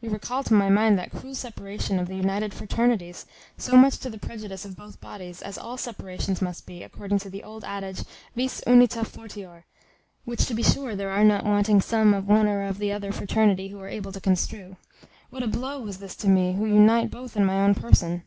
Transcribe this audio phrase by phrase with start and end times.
[0.00, 3.26] You recall to my mind that cruel separation of the united fraternities,
[3.58, 7.30] so much to the prejudice of both bodies, as all separations must be, according to
[7.30, 8.04] the old adage,
[8.36, 9.64] Vis unita fortior;
[10.24, 13.10] which to be sure there are not wanting some of one or of the other
[13.10, 14.76] fraternity who are able to construe.
[15.30, 18.22] What a blow was this to me, who unite both in my own person!"